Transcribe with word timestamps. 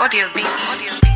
Audio 0.00 0.32
Beats. 0.32 0.48
Audio 0.72 0.92
Beats. 0.92 1.09